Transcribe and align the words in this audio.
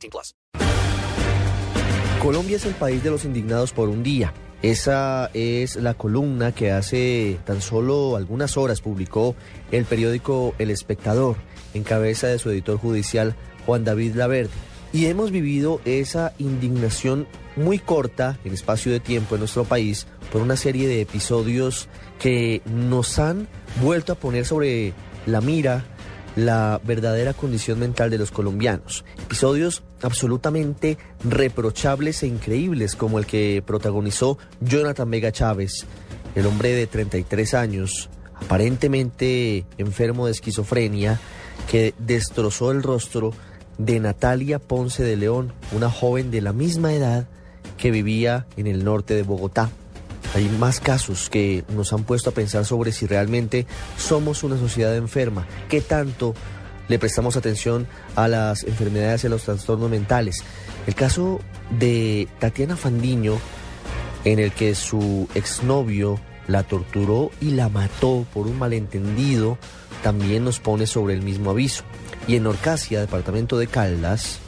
18 0.00 0.10
plus. 0.10 0.34
Colombia 2.22 2.56
es 2.56 2.66
el 2.66 2.74
país 2.74 3.02
de 3.02 3.10
los 3.10 3.24
indignados 3.24 3.72
por 3.72 3.88
un 3.88 4.02
día. 4.02 4.34
Esa 4.62 5.30
es 5.32 5.76
la 5.76 5.94
columna 5.94 6.52
que 6.52 6.70
hace 6.70 7.40
tan 7.46 7.62
solo 7.62 8.16
algunas 8.16 8.58
horas 8.58 8.82
publicó 8.82 9.34
el 9.70 9.86
periódico 9.86 10.54
El 10.58 10.70
Espectador, 10.70 11.36
en 11.72 11.82
cabeza 11.82 12.26
de 12.26 12.38
su 12.38 12.50
editor 12.50 12.76
judicial 12.76 13.36
Juan 13.64 13.84
David 13.84 14.16
Laverde. 14.16 14.50
Y 14.92 15.06
hemos 15.06 15.30
vivido 15.30 15.80
esa 15.86 16.34
indignación 16.38 17.26
muy 17.56 17.78
corta 17.78 18.38
en 18.44 18.52
espacio 18.52 18.92
de 18.92 19.00
tiempo 19.00 19.34
en 19.34 19.40
nuestro 19.40 19.64
país 19.64 20.06
por 20.30 20.42
una 20.42 20.56
serie 20.56 20.88
de 20.88 21.00
episodios 21.00 21.88
que 22.18 22.60
nos 22.66 23.18
han 23.18 23.48
vuelto 23.80 24.12
a 24.12 24.16
poner 24.16 24.44
sobre 24.44 24.92
la 25.24 25.40
mira 25.40 25.84
la 26.36 26.80
verdadera 26.84 27.32
condición 27.32 27.78
mental 27.78 28.10
de 28.10 28.18
los 28.18 28.30
colombianos. 28.30 29.04
Episodios 29.22 29.82
absolutamente 30.02 30.98
reprochables 31.24 32.22
e 32.22 32.26
increíbles 32.26 32.96
como 32.96 33.18
el 33.18 33.26
que 33.26 33.62
protagonizó 33.64 34.38
Jonathan 34.60 35.10
Vega 35.10 35.32
Chávez, 35.32 35.86
el 36.34 36.46
hombre 36.46 36.72
de 36.72 36.86
33 36.86 37.54
años, 37.54 38.08
aparentemente 38.34 39.64
enfermo 39.78 40.26
de 40.26 40.32
esquizofrenia, 40.32 41.20
que 41.70 41.94
destrozó 41.98 42.70
el 42.70 42.82
rostro 42.82 43.32
de 43.78 44.00
Natalia 44.00 44.58
Ponce 44.58 45.02
de 45.02 45.16
León, 45.16 45.52
una 45.72 45.90
joven 45.90 46.30
de 46.30 46.40
la 46.40 46.52
misma 46.52 46.92
edad 46.92 47.26
que 47.76 47.90
vivía 47.90 48.46
en 48.56 48.66
el 48.66 48.84
norte 48.84 49.14
de 49.14 49.22
Bogotá. 49.22 49.70
Hay 50.34 50.48
más 50.48 50.80
casos 50.80 51.28
que 51.28 51.64
nos 51.70 51.92
han 51.92 52.04
puesto 52.04 52.30
a 52.30 52.34
pensar 52.34 52.64
sobre 52.64 52.92
si 52.92 53.06
realmente 53.06 53.66
somos 53.96 54.44
una 54.44 54.56
sociedad 54.58 54.96
enferma, 54.96 55.46
qué 55.68 55.80
tanto 55.80 56.34
le 56.90 56.98
prestamos 56.98 57.36
atención 57.36 57.86
a 58.16 58.26
las 58.26 58.64
enfermedades 58.64 59.22
y 59.22 59.28
a 59.28 59.30
los 59.30 59.44
trastornos 59.44 59.88
mentales. 59.88 60.42
El 60.88 60.96
caso 60.96 61.40
de 61.78 62.26
Tatiana 62.40 62.76
Fandiño, 62.76 63.38
en 64.24 64.40
el 64.40 64.50
que 64.50 64.74
su 64.74 65.28
exnovio 65.36 66.18
la 66.48 66.64
torturó 66.64 67.30
y 67.40 67.52
la 67.52 67.68
mató 67.68 68.26
por 68.34 68.48
un 68.48 68.58
malentendido, 68.58 69.56
también 70.02 70.42
nos 70.42 70.58
pone 70.58 70.88
sobre 70.88 71.14
el 71.14 71.22
mismo 71.22 71.50
aviso. 71.50 71.84
Y 72.26 72.34
en 72.34 72.48
Orcasia, 72.48 72.98
departamento 72.98 73.56
de 73.56 73.68
Caldas, 73.68 74.40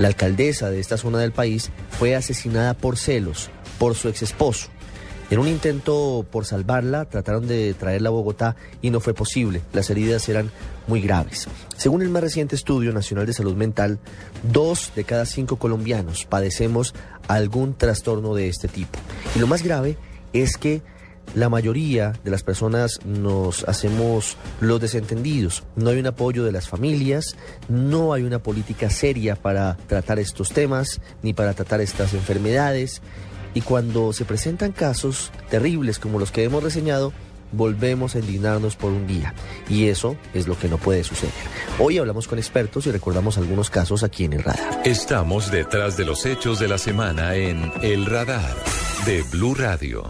la 0.00 0.08
alcaldesa 0.08 0.70
de 0.70 0.80
esta 0.80 0.96
zona 0.96 1.20
del 1.20 1.30
país 1.30 1.70
fue 2.00 2.16
asesinada 2.16 2.74
por 2.74 2.98
celos 2.98 3.48
por 3.78 3.94
su 3.94 4.08
ex 4.08 4.22
esposo. 4.22 4.70
En 5.30 5.38
un 5.38 5.46
intento 5.46 6.26
por 6.28 6.44
salvarla, 6.44 7.04
trataron 7.04 7.46
de 7.46 7.72
traerla 7.74 8.08
a 8.08 8.12
Bogotá 8.12 8.56
y 8.82 8.90
no 8.90 8.98
fue 8.98 9.14
posible. 9.14 9.62
Las 9.72 9.88
heridas 9.88 10.28
eran 10.28 10.50
muy 10.88 11.00
graves. 11.00 11.46
Según 11.76 12.02
el 12.02 12.08
más 12.08 12.24
reciente 12.24 12.56
estudio 12.56 12.92
nacional 12.92 13.26
de 13.26 13.32
salud 13.32 13.54
mental, 13.54 14.00
dos 14.42 14.90
de 14.96 15.04
cada 15.04 15.26
cinco 15.26 15.54
colombianos 15.54 16.24
padecemos 16.24 16.94
algún 17.28 17.74
trastorno 17.74 18.34
de 18.34 18.48
este 18.48 18.66
tipo. 18.66 18.98
Y 19.36 19.38
lo 19.38 19.46
más 19.46 19.62
grave 19.62 19.96
es 20.32 20.56
que 20.56 20.82
la 21.34 21.48
mayoría 21.48 22.12
de 22.24 22.30
las 22.32 22.42
personas 22.42 22.98
nos 23.04 23.62
hacemos 23.68 24.36
los 24.60 24.80
desentendidos. 24.80 25.62
No 25.76 25.90
hay 25.90 26.00
un 26.00 26.08
apoyo 26.08 26.44
de 26.44 26.50
las 26.50 26.68
familias, 26.68 27.36
no 27.68 28.12
hay 28.12 28.24
una 28.24 28.40
política 28.40 28.90
seria 28.90 29.36
para 29.36 29.76
tratar 29.86 30.18
estos 30.18 30.50
temas 30.50 31.00
ni 31.22 31.32
para 31.32 31.54
tratar 31.54 31.80
estas 31.80 32.14
enfermedades. 32.14 33.00
Y 33.54 33.62
cuando 33.62 34.12
se 34.12 34.24
presentan 34.24 34.72
casos 34.72 35.32
terribles 35.50 35.98
como 35.98 36.18
los 36.18 36.30
que 36.30 36.44
hemos 36.44 36.62
reseñado, 36.62 37.12
volvemos 37.52 38.14
a 38.14 38.20
indignarnos 38.20 38.76
por 38.76 38.92
un 38.92 39.06
día. 39.06 39.34
Y 39.68 39.88
eso 39.88 40.16
es 40.34 40.46
lo 40.46 40.58
que 40.58 40.68
no 40.68 40.78
puede 40.78 41.04
suceder. 41.04 41.32
Hoy 41.78 41.98
hablamos 41.98 42.28
con 42.28 42.38
expertos 42.38 42.86
y 42.86 42.92
recordamos 42.92 43.38
algunos 43.38 43.70
casos 43.70 44.02
aquí 44.02 44.24
en 44.24 44.34
el 44.34 44.42
radar. 44.42 44.82
Estamos 44.84 45.50
detrás 45.50 45.96
de 45.96 46.04
los 46.04 46.26
hechos 46.26 46.58
de 46.58 46.68
la 46.68 46.78
semana 46.78 47.34
en 47.34 47.72
El 47.82 48.06
Radar 48.06 48.56
de 49.04 49.22
Blue 49.22 49.54
Radio. 49.54 50.04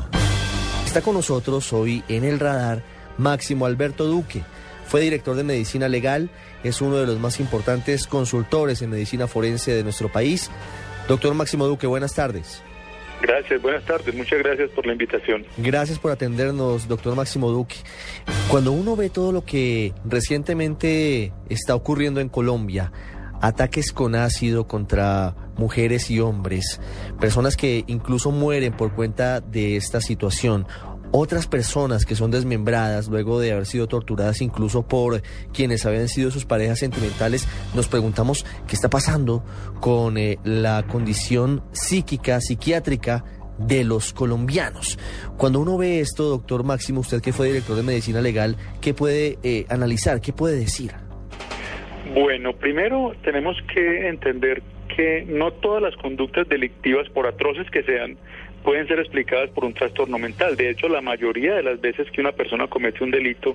Está 0.85 1.03
con 1.03 1.15
nosotros 1.15 1.73
hoy 1.73 2.03
en 2.09 2.25
el 2.25 2.41
radar 2.41 2.83
Máximo 3.17 3.67
Alberto 3.67 4.05
Duque. 4.07 4.43
Fue 4.87 5.01
director 5.01 5.37
de 5.37 5.45
medicina 5.45 5.89
legal, 5.89 6.31
es 6.65 6.81
uno 6.81 6.97
de 6.97 7.07
los 7.07 7.21
más 7.21 7.39
importantes 7.39 8.09
consultores 8.09 8.83
en 8.83 8.91
medicina 8.91 9.29
forense 9.29 9.73
de 9.73 9.85
nuestro 9.85 10.11
país. 10.11 10.51
Doctor 11.07 11.33
Máximo 11.35 11.69
Duque, 11.69 11.87
buenas 11.87 12.15
tardes. 12.15 12.63
Gracias, 13.23 13.61
buenas 13.61 13.85
tardes, 13.85 14.15
muchas 14.15 14.39
gracias 14.39 14.71
por 14.71 14.87
la 14.87 14.93
invitación. 14.93 15.45
Gracias 15.59 15.99
por 15.99 16.11
atendernos, 16.11 16.89
doctor 16.89 17.15
Máximo 17.15 17.51
Duque. 17.51 17.77
Cuando 18.49 18.73
uno 18.73 18.97
ve 18.97 19.11
todo 19.11 19.31
lo 19.33 19.45
que 19.45 19.93
recientemente 20.05 21.33
está 21.49 21.75
ocurriendo 21.75 22.21
en 22.21 22.29
Colombia, 22.29 22.93
ataques 23.41 23.93
con 23.93 24.15
ácido 24.15 24.67
contra 24.67 25.35
mujeres 25.57 26.11
y 26.11 26.21
hombres, 26.21 26.81
personas 27.21 27.57
que 27.57 27.85
incluso 27.87 28.31
mueren 28.31 28.73
por 28.73 28.95
cuenta 28.95 29.41
de 29.41 29.77
esta 29.77 30.01
situación, 30.01 30.67
otras 31.13 31.47
personas 31.47 32.05
que 32.07 32.15
son 32.15 32.31
desmembradas 32.31 33.09
luego 33.09 33.41
de 33.41 33.53
haber 33.53 33.67
sido 33.67 33.87
torturadas 33.87 34.41
incluso 34.41 34.87
por 34.87 35.23
quienes 35.53 35.87
habían 35.87 36.09
sido 36.09 36.31
sus 36.31 36.45
parejas 36.45 36.79
sentimentales, 36.79 37.49
nos 37.75 37.89
preguntamos 37.89 38.45
qué 38.67 38.75
está 38.75 38.91
pasando 38.91 39.45
con 39.81 40.19
eh, 40.19 40.39
la 40.45 40.85
condición 40.87 41.63
psíquica, 41.73 42.41
psiquiátrica 42.41 43.25
de 43.59 43.85
los 43.85 44.13
colombianos. 44.13 44.99
Cuando 45.37 45.61
uno 45.61 45.77
ve 45.77 46.01
esto, 46.01 46.25
doctor 46.25 46.65
Máximo, 46.65 47.01
usted 47.01 47.21
que 47.21 47.33
fue 47.33 47.49
director 47.49 47.77
de 47.77 47.83
medicina 47.83 48.21
legal, 48.21 48.57
¿qué 48.81 48.95
puede 48.95 49.39
eh, 49.43 49.67
analizar? 49.69 50.21
¿Qué 50.21 50.33
puede 50.33 50.57
decir? 50.57 50.93
Bueno, 52.15 52.55
primero 52.55 53.13
tenemos 53.23 53.57
que 53.73 54.09
entender 54.09 54.63
que 54.97 55.25
no 55.29 55.53
todas 55.53 55.83
las 55.83 55.95
conductas 55.97 56.49
delictivas, 56.49 57.09
por 57.11 57.27
atroces 57.27 57.71
que 57.71 57.83
sean, 57.85 58.17
pueden 58.63 58.87
ser 58.87 58.99
explicadas 58.99 59.51
por 59.51 59.65
un 59.65 59.75
trastorno 59.75 60.19
mental. 60.19 60.57
De 60.57 60.71
hecho, 60.71 60.89
la 60.89 61.01
mayoría 61.01 61.55
de 61.55 61.63
las 61.63 61.81
veces 61.81 62.11
que 62.11 62.21
una 62.21 62.33
persona 62.33 62.67
comete 62.67 63.03
un 63.05 63.11
delito, 63.11 63.55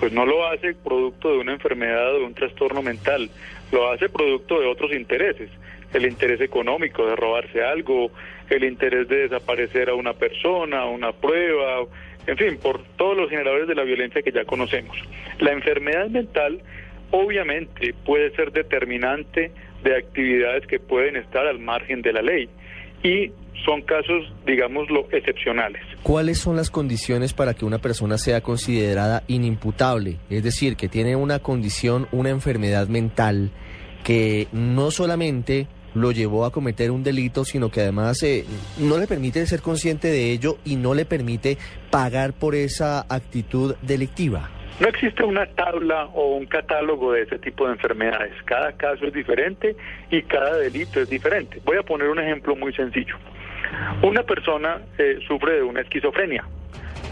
pues 0.00 0.12
no 0.12 0.24
lo 0.24 0.46
hace 0.46 0.74
producto 0.74 1.32
de 1.32 1.38
una 1.38 1.52
enfermedad 1.52 2.14
o 2.14 2.18
de 2.20 2.24
un 2.24 2.34
trastorno 2.34 2.82
mental, 2.82 3.30
lo 3.72 3.90
hace 3.90 4.08
producto 4.08 4.60
de 4.60 4.66
otros 4.66 4.92
intereses. 4.92 5.50
El 5.92 6.06
interés 6.06 6.40
económico 6.40 7.06
de 7.06 7.16
robarse 7.16 7.62
algo, 7.62 8.10
el 8.50 8.64
interés 8.64 9.08
de 9.08 9.28
desaparecer 9.28 9.88
a 9.88 9.94
una 9.94 10.14
persona, 10.14 10.84
una 10.86 11.12
prueba, 11.12 11.84
en 12.26 12.36
fin, 12.36 12.58
por 12.58 12.82
todos 12.96 13.16
los 13.16 13.30
generadores 13.30 13.68
de 13.68 13.74
la 13.74 13.84
violencia 13.84 14.22
que 14.22 14.32
ya 14.32 14.44
conocemos. 14.44 14.96
La 15.38 15.52
enfermedad 15.52 16.08
mental 16.08 16.60
obviamente 17.10 17.94
puede 18.04 18.30
ser 18.30 18.52
determinante 18.52 19.52
de 19.84 19.96
actividades 19.96 20.66
que 20.66 20.80
pueden 20.80 21.16
estar 21.16 21.46
al 21.46 21.60
margen 21.60 22.02
de 22.02 22.12
la 22.12 22.22
ley 22.22 22.48
y 23.02 23.30
son 23.64 23.82
casos, 23.82 24.32
digámoslo, 24.46 25.08
excepcionales. 25.10 25.82
¿Cuáles 26.02 26.38
son 26.38 26.56
las 26.56 26.70
condiciones 26.70 27.32
para 27.32 27.54
que 27.54 27.64
una 27.64 27.78
persona 27.78 28.18
sea 28.18 28.40
considerada 28.40 29.24
inimputable? 29.26 30.18
Es 30.30 30.42
decir, 30.42 30.76
que 30.76 30.88
tiene 30.88 31.16
una 31.16 31.40
condición, 31.40 32.06
una 32.12 32.30
enfermedad 32.30 32.88
mental 32.88 33.50
que 34.04 34.46
no 34.52 34.90
solamente 34.90 35.66
lo 35.94 36.12
llevó 36.12 36.44
a 36.44 36.52
cometer 36.52 36.90
un 36.90 37.02
delito, 37.02 37.44
sino 37.44 37.70
que 37.70 37.80
además 37.80 38.22
eh, 38.22 38.44
no 38.78 38.98
le 38.98 39.06
permite 39.06 39.44
ser 39.46 39.62
consciente 39.62 40.08
de 40.08 40.30
ello 40.30 40.58
y 40.64 40.76
no 40.76 40.94
le 40.94 41.06
permite 41.06 41.58
pagar 41.90 42.34
por 42.34 42.54
esa 42.54 43.06
actitud 43.08 43.74
delictiva. 43.82 44.50
No 44.78 44.88
existe 44.88 45.24
una 45.24 45.46
tabla 45.46 46.04
o 46.12 46.36
un 46.36 46.46
catálogo 46.46 47.12
de 47.12 47.22
ese 47.22 47.38
tipo 47.38 47.66
de 47.66 47.72
enfermedades. 47.72 48.34
Cada 48.44 48.72
caso 48.72 49.06
es 49.06 49.12
diferente 49.14 49.74
y 50.10 50.22
cada 50.22 50.56
delito 50.58 51.00
es 51.00 51.08
diferente. 51.08 51.62
Voy 51.64 51.78
a 51.78 51.82
poner 51.82 52.08
un 52.08 52.18
ejemplo 52.18 52.54
muy 52.54 52.74
sencillo. 52.74 53.16
Una 54.02 54.22
persona 54.22 54.82
eh, 54.98 55.18
sufre 55.26 55.54
de 55.54 55.62
una 55.62 55.80
esquizofrenia. 55.80 56.44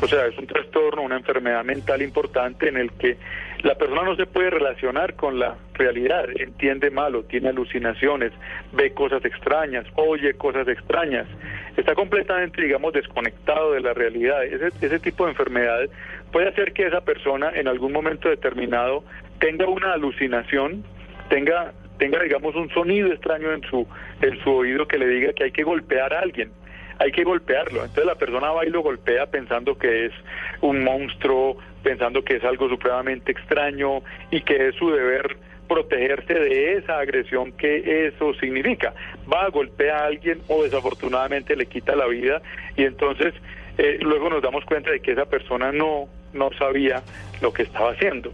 O 0.02 0.06
sea, 0.06 0.26
es 0.26 0.36
un 0.36 0.46
trastorno, 0.46 1.02
una 1.02 1.16
enfermedad 1.16 1.64
mental 1.64 2.02
importante 2.02 2.68
en 2.68 2.76
el 2.76 2.92
que 2.92 3.16
la 3.64 3.74
persona 3.76 4.02
no 4.02 4.14
se 4.14 4.26
puede 4.26 4.50
relacionar 4.50 5.14
con 5.14 5.38
la 5.38 5.56
realidad, 5.72 6.26
entiende 6.36 6.90
malo, 6.90 7.24
tiene 7.24 7.48
alucinaciones, 7.48 8.30
ve 8.72 8.92
cosas 8.92 9.24
extrañas, 9.24 9.86
oye 9.94 10.34
cosas 10.34 10.68
extrañas, 10.68 11.26
está 11.74 11.94
completamente, 11.94 12.60
digamos, 12.60 12.92
desconectado 12.92 13.72
de 13.72 13.80
la 13.80 13.94
realidad. 13.94 14.44
Ese, 14.44 14.66
ese 14.84 14.98
tipo 14.98 15.24
de 15.24 15.30
enfermedad 15.30 15.88
puede 16.30 16.48
hacer 16.48 16.74
que 16.74 16.86
esa 16.86 17.00
persona 17.00 17.52
en 17.54 17.66
algún 17.66 17.92
momento 17.92 18.28
determinado 18.28 19.02
tenga 19.38 19.66
una 19.66 19.94
alucinación, 19.94 20.84
tenga 21.30 21.72
tenga, 21.96 22.20
digamos, 22.22 22.54
un 22.56 22.68
sonido 22.70 23.12
extraño 23.12 23.52
en 23.52 23.62
su, 23.62 23.86
en 24.20 24.38
su 24.42 24.50
oído 24.50 24.86
que 24.86 24.98
le 24.98 25.06
diga 25.06 25.32
que 25.32 25.44
hay 25.44 25.52
que 25.52 25.62
golpear 25.62 26.12
a 26.12 26.20
alguien 26.20 26.50
hay 26.98 27.12
que 27.12 27.24
golpearlo. 27.24 27.80
Entonces 27.80 28.06
la 28.06 28.14
persona 28.14 28.50
va 28.50 28.64
y 28.64 28.70
lo 28.70 28.82
golpea 28.82 29.26
pensando 29.26 29.76
que 29.76 30.06
es 30.06 30.12
un 30.60 30.82
monstruo, 30.82 31.56
pensando 31.82 32.22
que 32.22 32.36
es 32.36 32.44
algo 32.44 32.68
supremamente 32.68 33.32
extraño 33.32 34.02
y 34.30 34.40
que 34.42 34.68
es 34.68 34.74
su 34.76 34.90
deber 34.90 35.36
protegerse 35.68 36.34
de 36.34 36.74
esa 36.74 36.98
agresión 36.98 37.52
que 37.52 38.06
eso 38.06 38.34
significa. 38.34 38.92
Va, 39.32 39.44
a 39.44 39.48
golpear 39.48 39.96
a 39.96 40.06
alguien 40.06 40.40
o 40.48 40.62
desafortunadamente 40.62 41.56
le 41.56 41.66
quita 41.66 41.96
la 41.96 42.06
vida 42.06 42.42
y 42.76 42.84
entonces 42.84 43.34
eh, 43.78 43.98
luego 44.00 44.30
nos 44.30 44.42
damos 44.42 44.64
cuenta 44.64 44.90
de 44.90 45.00
que 45.00 45.12
esa 45.12 45.24
persona 45.24 45.72
no, 45.72 46.08
no 46.32 46.50
sabía 46.58 47.02
lo 47.40 47.52
que 47.52 47.62
estaba 47.62 47.92
haciendo 47.92 48.32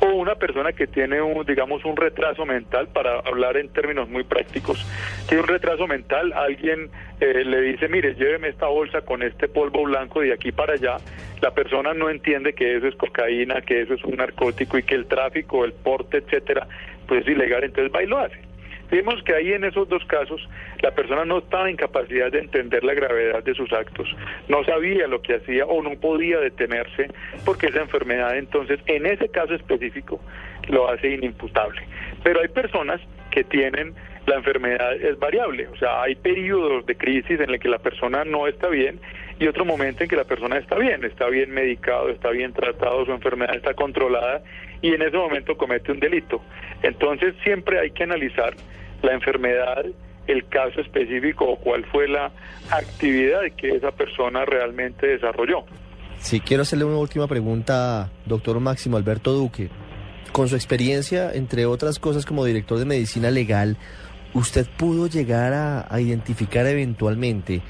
o 0.00 0.06
una 0.06 0.34
persona 0.34 0.72
que 0.72 0.86
tiene 0.86 1.20
un, 1.20 1.44
digamos, 1.44 1.84
un 1.84 1.96
retraso 1.96 2.44
mental, 2.46 2.88
para 2.88 3.20
hablar 3.20 3.56
en 3.56 3.68
términos 3.68 4.08
muy 4.08 4.24
prácticos, 4.24 4.84
tiene 5.28 5.42
un 5.42 5.48
retraso 5.48 5.86
mental, 5.86 6.32
alguien 6.32 6.90
eh, 7.20 7.44
le 7.44 7.60
dice, 7.60 7.88
mire, 7.88 8.14
lléveme 8.14 8.48
esta 8.48 8.66
bolsa 8.66 9.02
con 9.02 9.22
este 9.22 9.48
polvo 9.48 9.84
blanco 9.84 10.20
de 10.20 10.32
aquí 10.32 10.52
para 10.52 10.74
allá, 10.74 10.96
la 11.40 11.52
persona 11.52 11.94
no 11.94 12.10
entiende 12.10 12.54
que 12.54 12.76
eso 12.76 12.86
es 12.86 12.94
cocaína, 12.96 13.60
que 13.60 13.82
eso 13.82 13.94
es 13.94 14.04
un 14.04 14.16
narcótico 14.16 14.78
y 14.78 14.82
que 14.82 14.94
el 14.94 15.06
tráfico, 15.06 15.64
el 15.64 15.72
porte, 15.72 16.18
etcétera, 16.18 16.66
pues 17.06 17.22
es 17.22 17.28
ilegal, 17.28 17.64
entonces 17.64 17.92
va 17.94 18.02
y 18.02 18.06
lo 18.06 18.18
hace. 18.18 18.45
Vimos 18.90 19.22
que 19.24 19.34
ahí 19.34 19.52
en 19.52 19.64
esos 19.64 19.88
dos 19.88 20.04
casos 20.06 20.40
la 20.80 20.92
persona 20.92 21.24
no 21.24 21.38
estaba 21.38 21.68
en 21.68 21.76
capacidad 21.76 22.30
de 22.30 22.40
entender 22.40 22.84
la 22.84 22.94
gravedad 22.94 23.42
de 23.42 23.54
sus 23.54 23.72
actos, 23.72 24.08
no 24.48 24.64
sabía 24.64 25.06
lo 25.06 25.20
que 25.22 25.36
hacía 25.36 25.66
o 25.66 25.82
no 25.82 25.98
podía 25.98 26.38
detenerse 26.38 27.08
porque 27.44 27.66
esa 27.66 27.80
enfermedad 27.80 28.36
entonces 28.36 28.80
en 28.86 29.06
ese 29.06 29.28
caso 29.28 29.54
específico 29.54 30.20
lo 30.68 30.88
hace 30.90 31.10
inimputable. 31.10 31.82
Pero 32.22 32.40
hay 32.40 32.48
personas 32.48 33.00
que 33.30 33.44
tienen 33.44 33.94
la 34.26 34.36
enfermedad 34.36 34.94
es 34.94 35.18
variable, 35.18 35.68
o 35.68 35.76
sea, 35.76 36.02
hay 36.02 36.16
periodos 36.16 36.84
de 36.86 36.96
crisis 36.96 37.38
en 37.40 37.50
el 37.50 37.60
que 37.60 37.68
la 37.68 37.78
persona 37.78 38.24
no 38.24 38.48
está 38.48 38.68
bien 38.68 38.98
y 39.38 39.46
otro 39.46 39.64
momento 39.64 40.02
en 40.02 40.08
que 40.08 40.16
la 40.16 40.24
persona 40.24 40.56
está 40.56 40.76
bien, 40.76 41.04
está 41.04 41.28
bien 41.28 41.50
medicado, 41.50 42.08
está 42.08 42.30
bien 42.30 42.52
tratado, 42.52 43.04
su 43.04 43.12
enfermedad 43.12 43.54
está 43.54 43.74
controlada 43.74 44.42
y 44.80 44.94
en 44.94 45.02
ese 45.02 45.16
momento 45.16 45.56
comete 45.56 45.92
un 45.92 46.00
delito. 46.00 46.40
Entonces 46.82 47.34
siempre 47.42 47.78
hay 47.78 47.90
que 47.90 48.04
analizar 48.04 48.54
la 49.02 49.12
enfermedad, 49.12 49.84
el 50.26 50.48
caso 50.48 50.80
específico 50.80 51.44
o 51.44 51.56
cuál 51.56 51.84
fue 51.86 52.08
la 52.08 52.32
actividad 52.70 53.40
que 53.56 53.70
esa 53.70 53.92
persona 53.92 54.44
realmente 54.44 55.06
desarrolló. 55.06 55.64
Sí, 56.18 56.40
quiero 56.40 56.62
hacerle 56.62 56.86
una 56.86 56.98
última 56.98 57.28
pregunta, 57.28 58.10
doctor 58.24 58.58
Máximo 58.58 58.96
Alberto 58.96 59.32
Duque. 59.32 59.68
Con 60.32 60.48
su 60.48 60.56
experiencia, 60.56 61.32
entre 61.32 61.66
otras 61.66 61.98
cosas 61.98 62.24
como 62.24 62.44
director 62.44 62.78
de 62.78 62.86
medicina 62.86 63.30
legal, 63.30 63.76
¿usted 64.32 64.66
pudo 64.78 65.08
llegar 65.08 65.52
a, 65.52 65.86
a 65.88 66.00
identificar 66.00 66.66
eventualmente 66.66 67.62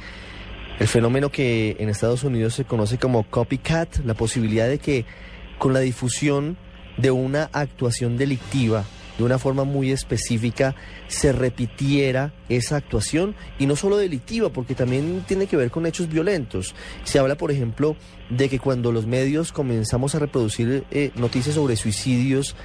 el 0.78 0.88
fenómeno 0.88 1.31
que 1.31 1.76
en 1.78 1.88
Estados 1.88 2.25
Unidos 2.25 2.55
se 2.55 2.64
conoce 2.64 2.99
como 2.99 3.28
copycat, 3.28 3.99
la 4.05 4.14
posibilidad 4.14 4.69
de 4.69 4.78
que 4.78 5.05
con 5.58 5.73
la 5.73 5.81
difusión 5.81 6.56
de 6.99 7.11
una 7.11 7.50
actuación 7.52 8.17
delictiva 8.17 8.84
de 9.19 9.25
una 9.25 9.38
forma 9.38 9.64
muy 9.64 9.93
específica 9.93 10.75
se 11.08 11.32
repitiera 11.32 12.32
esa 12.49 12.76
actuación 12.76 13.34
y 13.58 13.67
no 13.67 13.76
solo 13.76 13.96
delictiva, 13.96 14.50
porque 14.50 14.75
también 14.75 15.25
tiene 15.26 15.46
que 15.46 15.56
ver 15.56 15.70
con 15.70 15.87
hechos 15.87 16.08
violentos. 16.08 16.75
Se 17.05 17.19
habla, 17.19 17.37
por 17.37 17.50
ejemplo, 17.50 17.96
de 18.31 18.49
que 18.49 18.58
cuando 18.58 18.93
los 18.93 19.06
medios 19.06 19.52
comenzamos 19.52 20.14
a 20.14 20.19
reproducir 20.19 20.84
eh, 20.90 21.12
noticias 21.17 21.55
sobre 21.55 21.76
suicidios, 21.76 22.56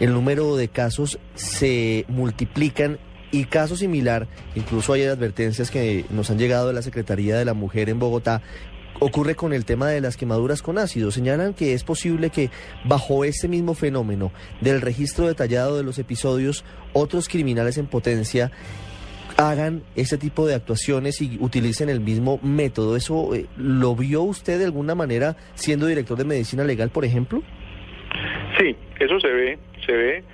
el 0.00 0.12
número 0.12 0.56
de 0.56 0.68
casos 0.68 1.18
se 1.34 2.04
multiplican 2.08 2.98
y 3.30 3.44
caso 3.44 3.76
similar, 3.76 4.26
incluso 4.54 4.92
hay 4.92 5.04
advertencias 5.04 5.70
que 5.70 6.04
nos 6.10 6.30
han 6.30 6.38
llegado 6.38 6.68
de 6.68 6.74
la 6.74 6.82
Secretaría 6.82 7.36
de 7.36 7.44
la 7.44 7.54
Mujer 7.54 7.88
en 7.88 7.98
Bogotá, 7.98 8.42
ocurre 9.00 9.34
con 9.34 9.52
el 9.52 9.64
tema 9.64 9.88
de 9.88 10.00
las 10.00 10.16
quemaduras 10.16 10.62
con 10.62 10.78
ácido. 10.78 11.10
Señalan 11.10 11.54
que 11.54 11.74
es 11.74 11.84
posible 11.84 12.30
que 12.30 12.50
bajo 12.84 13.24
ese 13.24 13.48
mismo 13.48 13.74
fenómeno 13.74 14.32
del 14.60 14.80
registro 14.80 15.26
detallado 15.26 15.76
de 15.76 15.84
los 15.84 15.98
episodios, 15.98 16.64
otros 16.92 17.28
criminales 17.28 17.78
en 17.78 17.86
potencia 17.86 18.50
hagan 19.36 19.84
ese 19.94 20.18
tipo 20.18 20.48
de 20.48 20.56
actuaciones 20.56 21.22
y 21.22 21.38
utilicen 21.40 21.88
el 21.88 22.00
mismo 22.00 22.40
método. 22.42 22.96
¿Eso 22.96 23.34
eh, 23.36 23.46
lo 23.56 23.94
vio 23.94 24.22
usted 24.22 24.58
de 24.58 24.64
alguna 24.64 24.96
manera 24.96 25.36
siendo 25.54 25.86
director 25.86 26.18
de 26.18 26.24
medicina 26.24 26.64
legal, 26.64 26.90
por 26.90 27.04
ejemplo? 27.04 27.40
Sí, 28.58 28.74
eso 28.98 29.20
se 29.20 29.28
ve, 29.28 29.58
se 29.86 29.92
ve, 29.92 30.24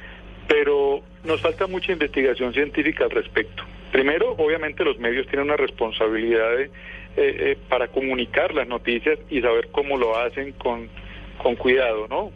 pero 0.49 1.03
nos 1.25 1.41
falta 1.41 1.67
mucha 1.67 1.93
investigación 1.93 2.53
científica 2.53 3.05
al 3.05 3.11
respecto. 3.11 3.65
Primero, 3.93 4.33
obviamente 4.33 4.85
los 4.85 4.99
medios 4.99 5.27
tienen 5.27 5.47
una 5.47 5.57
responsabilidad 5.57 6.57
de 6.57 6.65
eh, 6.65 6.71
eh, 7.17 7.59
para 7.69 7.89
comunicar 7.89 8.53
las 8.55 8.67
noticias 8.67 9.19
y 9.31 9.41
saber 9.41 9.69
cómo 9.71 9.97
lo 9.97 10.19
hacen 10.19 10.53
con, 10.53 10.89
con 11.39 11.55
cuidado, 11.55 12.09
¿no? 12.09 12.33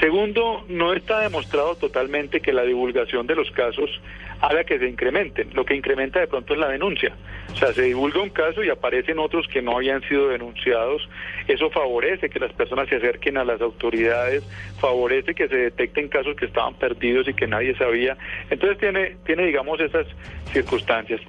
Segundo, 0.00 0.64
no 0.68 0.92
está 0.92 1.20
demostrado 1.20 1.76
totalmente 1.76 2.40
que 2.40 2.52
la 2.52 2.62
divulgación 2.62 3.26
de 3.26 3.36
los 3.36 3.50
casos 3.52 4.00
haga 4.40 4.64
que 4.64 4.78
se 4.78 4.88
incrementen. 4.88 5.50
Lo 5.54 5.64
que 5.64 5.74
incrementa 5.74 6.20
de 6.20 6.26
pronto 6.26 6.54
es 6.54 6.58
la 6.58 6.68
denuncia. 6.68 7.14
O 7.52 7.56
sea, 7.56 7.72
se 7.72 7.82
divulga 7.82 8.20
un 8.20 8.30
caso 8.30 8.64
y 8.64 8.70
aparecen 8.70 9.18
otros 9.18 9.46
que 9.46 9.62
no 9.62 9.76
habían 9.76 10.02
sido 10.02 10.28
denunciados. 10.28 11.08
Eso 11.46 11.70
favorece 11.70 12.28
que 12.28 12.40
las 12.40 12.52
personas 12.52 12.88
se 12.88 12.96
acerquen 12.96 13.38
a 13.38 13.44
las 13.44 13.60
autoridades, 13.60 14.44
favorece 14.80 15.34
que 15.34 15.48
se 15.48 15.56
detecten 15.56 16.08
casos 16.08 16.36
que 16.36 16.46
estaban 16.46 16.74
perdidos 16.74 17.28
y 17.28 17.34
que 17.34 17.46
nadie 17.46 17.76
sabía. 17.76 18.16
Entonces 18.50 18.78
tiene, 18.78 19.16
tiene 19.24 19.46
digamos, 19.46 19.80
esas 19.80 20.06
circunstancias. 20.52 21.20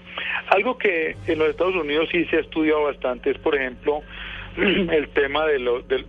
Algo 0.48 0.78
que 0.78 1.16
en 1.28 1.40
los 1.40 1.50
Estados 1.50 1.76
Unidos 1.76 2.10
sí 2.12 2.26
se 2.26 2.38
ha 2.38 2.40
estudiado 2.42 2.84
bastante 2.84 3.30
es, 3.30 3.38
por 3.38 3.56
ejemplo, 3.56 4.02
el 4.58 5.10
tema 5.10 5.46
de, 5.46 5.60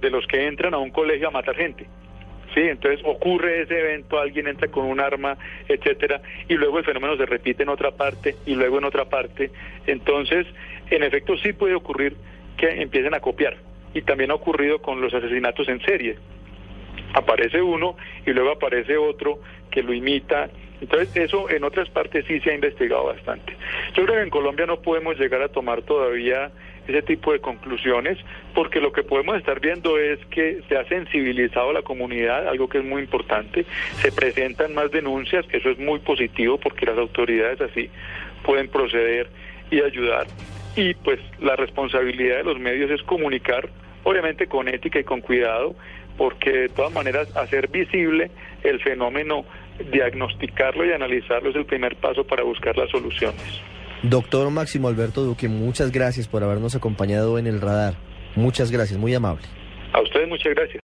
de, 0.01 0.11
los 0.11 0.27
que 0.27 0.47
entran 0.47 0.75
a 0.75 0.79
un 0.79 0.91
colegio 0.91 1.29
a 1.29 1.31
matar 1.31 1.57
gente. 1.57 1.87
Sí, 2.57 2.63
entonces 2.63 3.05
ocurre 3.05 3.61
ese 3.61 3.79
evento, 3.79 4.19
alguien 4.19 4.49
entra 4.49 4.69
con 4.69 4.87
un 4.87 4.99
arma, 4.99 5.37
etcétera, 5.69 6.23
y 6.49 6.55
luego 6.55 6.79
el 6.79 6.87
fenómeno 6.87 7.15
se 7.19 7.27
repite 7.27 7.65
en 7.65 7.69
otra 7.69 7.91
parte 7.91 8.35
y 8.47 8.55
luego 8.55 8.79
en 8.79 8.85
otra 8.85 9.05
parte. 9.05 9.51
Entonces, 9.87 10.47
en 10.89 11.03
efecto, 11.03 11.37
sí 11.37 11.53
puede 11.53 11.75
ocurrir 11.75 12.17
que 12.57 12.81
empiecen 12.81 13.13
a 13.13 13.21
copiar. 13.21 13.59
Y 13.93 14.01
también 14.01 14.31
ha 14.31 14.35
ocurrido 14.37 14.81
con 14.81 15.03
los 15.03 15.13
asesinatos 15.13 15.69
en 15.69 15.83
serie. 15.83 16.17
Aparece 17.13 17.61
uno 17.61 17.95
y 18.25 18.31
luego 18.31 18.53
aparece 18.53 18.97
otro 18.97 19.39
que 19.71 19.83
lo 19.83 19.93
imita 19.93 20.49
entonces, 20.81 21.17
eso 21.17 21.49
en 21.49 21.65
otras 21.65 21.89
partes 21.89 22.27
sí 22.27 22.39
se 22.41 22.51
ha 22.51 22.55
investigado 22.55 23.07
bastante. 23.07 23.57
Yo 23.95 24.05
creo 24.05 24.17
que 24.17 24.23
en 24.23 24.31
Colombia 24.31 24.67
no 24.67 24.83
podemos 24.83 25.19
llegar 25.19 25.41
a 25.41 25.49
tomar 25.49 25.83
todavía 25.83 26.51
ese 26.87 27.03
tipo 27.03 27.33
de 27.33 27.41
conclusiones, 27.41 28.19
porque 28.55 28.81
lo 28.81 28.93
que 28.93 29.03
podemos 29.03 29.37
estar 29.37 29.61
viendo 29.61 29.99
es 29.99 30.19
que 30.27 30.61
se 30.69 30.77
ha 30.77 30.85
sensibilizado 30.89 31.73
la 31.73 31.83
comunidad, 31.83 32.49
algo 32.49 32.69
que 32.69 32.79
es 32.79 32.85
muy 32.85 33.03
importante, 33.03 33.65
se 33.97 34.13
presentan 34.13 34.75
más 34.75 34.91
denuncias, 34.91 35.45
eso 35.53 35.71
es 35.71 35.79
muy 35.79 35.99
positivo 36.01 36.59
porque 36.59 36.87
las 36.87 36.99
autoridades 36.99 37.61
así 37.61 37.91
pueden 38.45 38.69
proceder 38.69 39.29
y 39.71 39.81
ayudar. 39.81 40.27
Y 40.77 40.95
pues 40.95 41.19
la 41.41 41.57
responsabilidad 41.57 42.39
de 42.39 42.45
los 42.45 42.59
medios 42.59 42.91
es 42.91 43.03
comunicar, 43.03 43.69
obviamente 44.05 44.47
con 44.47 44.69
ética 44.69 45.01
y 45.01 45.05
con 45.05 45.21
cuidado, 45.21 45.75
porque 46.17 46.51
de 46.51 46.69
todas 46.69 46.93
maneras 46.93 47.35
hacer 47.37 47.69
visible 47.69 48.31
el 48.63 48.81
fenómeno 48.81 49.45
diagnosticarlo 49.91 50.85
y 50.87 50.93
analizarlo 50.93 51.51
es 51.51 51.57
el 51.57 51.67
primer 51.67 51.97
paso 51.97 52.25
para 52.25 52.43
buscar 52.43 52.77
las 52.77 52.91
soluciones. 52.91 53.61
Doctor 54.03 54.51
Máximo 54.51 54.89
Alberto 54.89 55.23
Duque, 55.23 55.49
muchas 55.49 55.91
gracias 55.91 56.29
por 56.29 56.43
habernos 56.43 56.75
acompañado 56.75 57.39
en 57.39 57.47
el 57.47 57.61
radar. 57.61 57.95
Muchas 58.35 58.71
gracias, 58.71 58.99
muy 58.99 59.15
amable. 59.15 59.47
A 59.93 60.03
ustedes 60.03 60.29
muchas 60.29 60.55
gracias. 60.55 60.81